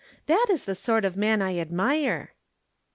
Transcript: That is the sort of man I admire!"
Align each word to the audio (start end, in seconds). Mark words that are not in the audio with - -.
That 0.25 0.47
is 0.49 0.65
the 0.65 0.73
sort 0.73 1.05
of 1.05 1.15
man 1.15 1.43
I 1.43 1.59
admire!" 1.59 2.33